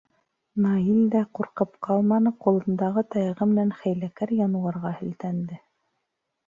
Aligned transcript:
Наил 0.65 1.01
дә 1.15 1.21
ҡурҡып 1.39 1.75
ҡалманы, 1.89 2.31
ҡулындағы 2.47 3.05
таяғы 3.17 3.49
менән 3.53 3.77
хәйләкәр 3.83 4.35
януарға 4.43 4.97
һелтәнде. 5.03 5.63